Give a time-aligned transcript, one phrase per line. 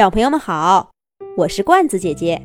[0.00, 0.92] 小朋友们好，
[1.36, 2.40] 我是罐子姐姐。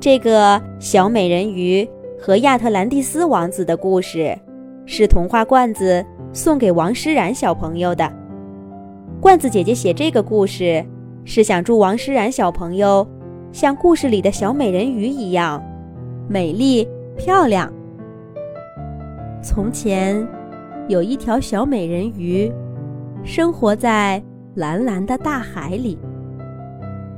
[0.00, 4.36] 这个小美人鱼和亚特兰蒂斯王子的故事，
[4.84, 8.12] 是童话罐子送给王诗然小朋友的。
[9.20, 10.84] 罐子姐姐写这个故事，
[11.24, 13.06] 是想祝王诗然小朋友
[13.52, 15.62] 像故事里的小美人鱼一样
[16.28, 16.84] 美丽
[17.16, 17.72] 漂亮。
[19.40, 20.26] 从前，
[20.88, 22.52] 有一条小美人鱼，
[23.22, 24.20] 生活在
[24.56, 25.96] 蓝蓝的大海里。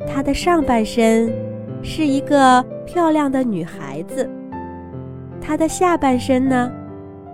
[0.06, 1.32] 她的上半身
[1.82, 4.28] 是一个漂亮的女孩子，
[5.40, 6.70] 她的下半身呢，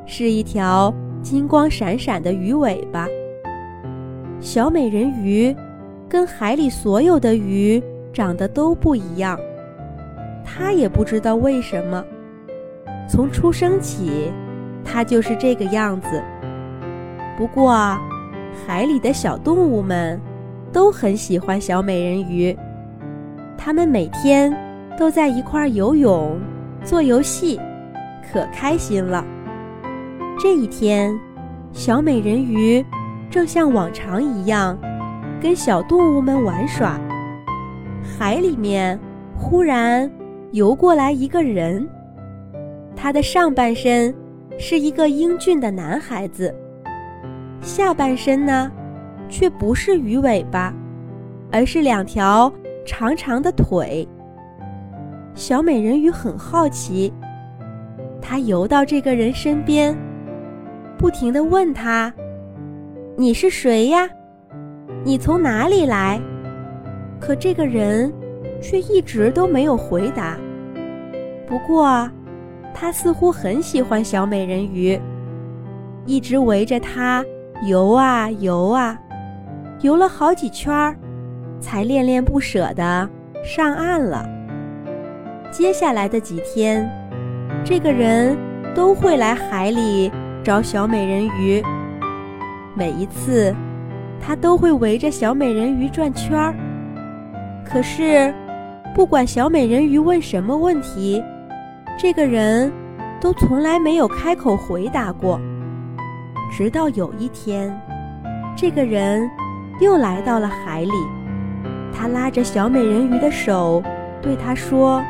[0.07, 0.93] 是一条
[1.23, 3.07] 金光闪闪的鱼尾巴。
[4.41, 5.55] 小美人鱼
[6.09, 9.39] 跟海里所有的鱼长得都不一样，
[10.45, 12.03] 她也不知道为什么。
[13.09, 14.33] 从出生起，
[14.85, 16.23] 她就是这个样子。
[17.37, 17.73] 不过，
[18.67, 20.21] 海里的小动物们。
[20.73, 22.57] 都很喜欢小美人鱼，
[23.57, 24.57] 他们每天
[24.99, 26.39] 都在一块游泳、
[26.85, 27.61] 做游戏，
[28.33, 29.25] 可开心了。
[30.39, 31.19] 这一天，
[31.73, 32.85] 小美人鱼
[33.29, 34.79] 正像往常一样
[35.41, 36.99] 跟小动物们玩耍。
[38.03, 38.99] 海里面
[39.37, 40.11] 忽然
[40.53, 41.87] 游过来一个人，
[42.95, 44.15] 他的上半身
[44.59, 46.55] 是一个英俊的男孩子，
[47.61, 48.71] 下半身呢？
[49.31, 50.75] 却不是鱼尾巴，
[51.51, 52.53] 而是两条
[52.85, 54.07] 长长的腿。
[55.35, 57.13] 小美人鱼很好奇，
[58.21, 59.97] 她游到这个人身边，
[60.99, 62.13] 不停地问他
[63.17, 64.09] ：“你是谁呀？
[65.05, 66.21] 你从哪里来？”
[67.21, 68.13] 可这个人
[68.61, 70.37] 却一直都没有回答。
[71.47, 72.11] 不过，
[72.75, 75.01] 他似乎很喜欢小美人鱼，
[76.07, 77.25] 一直围着她
[77.67, 78.99] 游啊游啊。
[79.83, 80.95] 游了好几圈儿，
[81.59, 83.09] 才恋恋不舍地
[83.43, 84.29] 上岸了。
[85.51, 86.87] 接下来的几天，
[87.65, 88.37] 这个人
[88.75, 90.13] 都会来海里
[90.45, 91.63] 找小美人鱼。
[92.75, 93.55] 每一次，
[94.21, 96.55] 他都会围着小美人鱼转圈儿。
[97.65, 98.35] 可是，
[98.95, 101.25] 不管小美人鱼问什么问题，
[101.99, 102.71] 这个人
[103.19, 105.41] 都从来没有开口回答过。
[106.53, 107.75] 直到有一天，
[108.55, 109.27] 这个人。
[109.81, 110.93] 又来到了海里，
[111.91, 113.83] 他拉着小美人鱼的手，
[114.21, 115.03] 对她说：“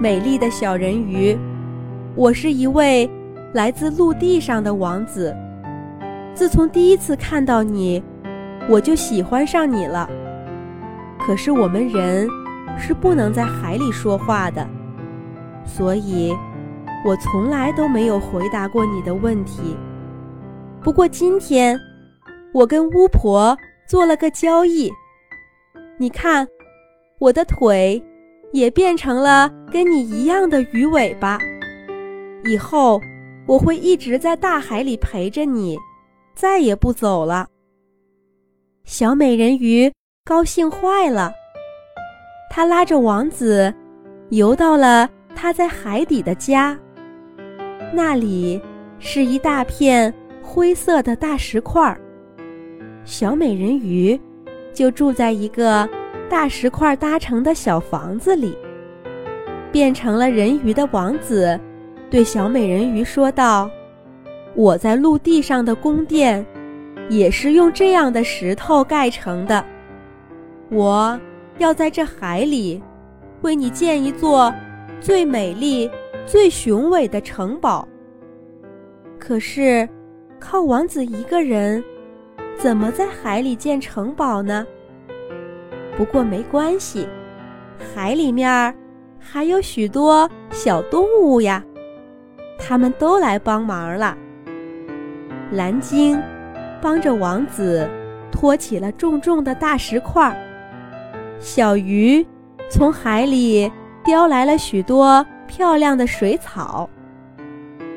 [0.00, 1.36] 美丽的小人鱼，
[2.14, 3.08] 我是一位
[3.52, 5.36] 来自陆地上的王子。
[6.34, 8.02] 自从第一次看到你，
[8.66, 10.08] 我就喜欢上你了。
[11.18, 12.26] 可是我们人
[12.78, 14.66] 是不能在海里说话的，
[15.66, 16.34] 所以，
[17.04, 19.76] 我从来都没有回答过你的问题。
[20.82, 21.78] 不过今天，
[22.56, 23.56] 我跟巫婆。”
[23.86, 24.92] 做了个交易，
[25.96, 26.44] 你看，
[27.20, 28.02] 我的腿
[28.52, 31.38] 也变成了跟你一样的鱼尾巴。
[32.46, 33.00] 以后
[33.46, 35.78] 我会一直在大海里陪着你，
[36.34, 37.46] 再也不走了。
[38.82, 39.88] 小美人鱼
[40.24, 41.32] 高兴坏了，
[42.50, 43.72] 她拉着王子
[44.30, 46.76] 游到了他在海底的家。
[47.92, 48.60] 那里
[48.98, 50.12] 是一大片
[50.42, 52.00] 灰色的大石块儿。
[53.06, 54.20] 小美人鱼
[54.74, 55.88] 就住在一个
[56.28, 58.58] 大石块搭成的小房子里。
[59.70, 61.58] 变成了人鱼的王子
[62.10, 63.70] 对小美人鱼说道
[64.56, 66.44] ：“我在陆地上的宫殿
[67.08, 69.64] 也是用这样的石头盖成的。
[70.68, 71.18] 我
[71.58, 72.82] 要在这海里
[73.42, 74.52] 为你建一座
[75.00, 75.88] 最美丽、
[76.26, 77.86] 最雄伟的城堡。
[79.16, 79.88] 可是，
[80.40, 81.82] 靠王子一个人。”
[82.58, 84.66] 怎么在海里建城堡呢？
[85.96, 87.06] 不过没关系，
[87.94, 88.74] 海里面
[89.18, 91.62] 还有许多小动物呀，
[92.58, 94.16] 他们都来帮忙了。
[95.52, 96.20] 蓝鲸
[96.80, 97.88] 帮着王子
[98.32, 100.36] 托起了重重的大石块，
[101.38, 102.26] 小鱼
[102.68, 103.70] 从海里
[104.02, 106.88] 叼来了许多漂亮的水草，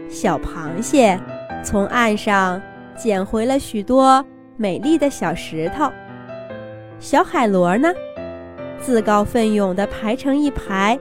[0.08, 1.20] 小螃蟹
[1.64, 2.62] 从岸上
[2.96, 4.24] 捡回了许多。
[4.62, 5.90] 美丽的小石头，
[7.00, 7.94] 小海螺呢，
[8.78, 11.00] 自告奋勇地排成一排，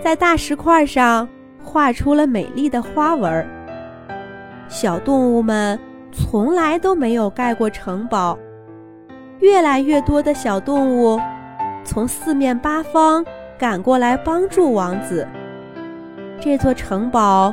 [0.00, 1.28] 在大石块上
[1.60, 3.44] 画出了美丽的花纹。
[4.68, 5.76] 小动物们
[6.12, 8.38] 从来都没有盖过城堡，
[9.40, 11.20] 越来越多的小动物
[11.82, 13.26] 从四面八方
[13.58, 15.26] 赶过来帮助王子。
[16.40, 17.52] 这座城堡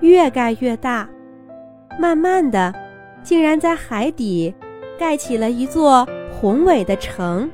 [0.00, 1.08] 越盖越大，
[1.98, 2.74] 慢慢的，
[3.22, 4.54] 竟然在海底。
[5.00, 7.50] 盖起了一座宏伟的城。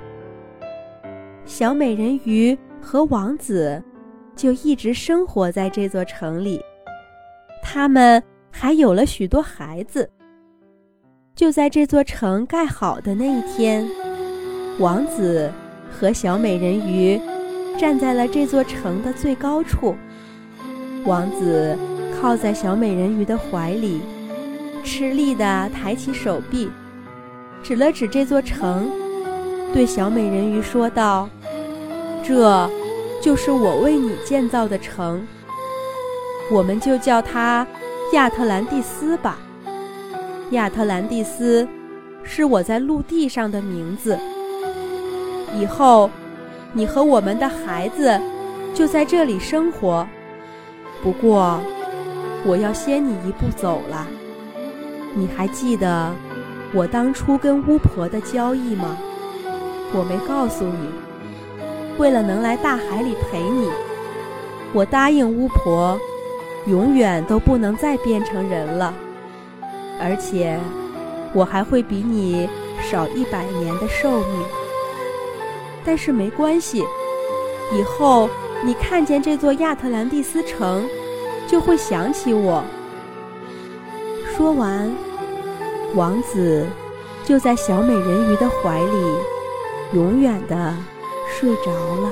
[1.45, 3.81] 小美人鱼和王子
[4.35, 6.61] 就一直生活在这座城里，
[7.63, 8.21] 他们
[8.51, 10.11] 还有了许多孩子。
[11.37, 13.89] 就在这座城盖好的那一天，
[14.81, 15.49] 王子
[15.89, 17.21] 和小美人鱼
[17.79, 19.95] 站在了这座城的最高处。
[21.05, 21.79] 王子
[22.21, 24.01] 靠在小美人鱼的怀里，
[24.83, 26.69] 吃力地抬起手臂，
[27.63, 28.91] 指了指这座城，
[29.73, 31.29] 对小美人鱼说道
[32.23, 32.71] ：“这，
[33.21, 35.27] 就是我为你建造的城。
[36.51, 37.67] 我们就叫它
[38.13, 39.39] 亚特兰蒂斯吧。”
[40.53, 41.67] 亚特兰蒂斯
[42.23, 44.17] 是我在陆地上的名字。
[45.55, 46.09] 以后，
[46.73, 48.21] 你和我们的孩子
[48.75, 50.07] 就在这里生活。
[51.03, 51.61] 不过，
[52.45, 54.07] 我要先你一步走了。
[55.15, 56.13] 你还记得
[56.77, 58.99] 我当初跟巫婆的交易吗？
[59.95, 60.91] 我没告诉你。
[61.97, 63.71] 为了能来大海里陪你，
[64.75, 65.99] 我答应巫婆，
[66.67, 68.93] 永远都不能再变成人了。
[69.99, 70.61] 而且，
[71.33, 72.47] 我还会比你
[72.83, 74.45] 少一百年的寿命。
[75.83, 76.85] 但是没关系，
[77.73, 78.29] 以后
[78.63, 80.87] 你看见这座亚特兰蒂斯城，
[81.49, 82.63] 就会想起我。
[84.37, 84.93] 说完，
[85.95, 86.67] 王子
[87.25, 89.15] 就在小美人鱼的怀里，
[89.93, 90.75] 永远的
[91.29, 92.11] 睡着了。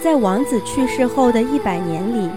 [0.00, 2.30] 在王子去世后的一百年里，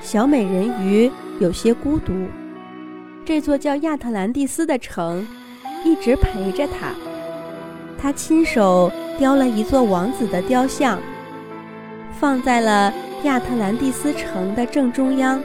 [0.00, 1.10] 小美人鱼。
[1.40, 2.12] 有些孤独，
[3.24, 5.26] 这座叫亚特兰蒂斯的城
[5.84, 6.92] 一直陪着他。
[8.00, 8.88] 他亲手
[9.18, 10.96] 雕了一座王子的雕像，
[12.20, 12.94] 放在了
[13.24, 15.42] 亚特兰蒂斯城的正中央。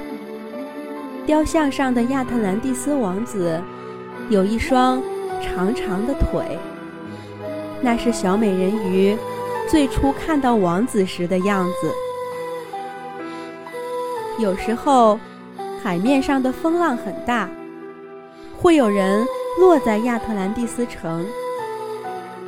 [1.30, 3.62] 雕像上的亚特兰蒂斯王子
[4.32, 5.00] 有一双
[5.40, 6.58] 长长的腿，
[7.82, 9.16] 那是小美人鱼
[9.70, 11.94] 最初看到王子时的样子。
[14.42, 15.20] 有时候。
[15.82, 17.50] 海面上的风浪很大，
[18.58, 19.26] 会有人
[19.62, 21.26] 落在亚特兰蒂斯城。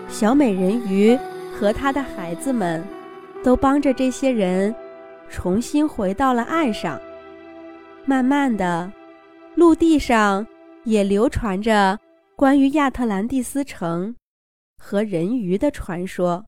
[0.10, 1.18] 小美人鱼
[1.58, 2.84] 和她的孩子们，
[3.42, 4.76] 都帮着这些人
[5.30, 7.00] 重新回到了岸上。
[8.06, 8.92] 慢慢的，
[9.56, 10.46] 陆地上
[10.86, 11.98] 也流传着
[12.36, 14.16] 关于亚特兰蒂斯城
[14.78, 16.44] 和人鱼的传说。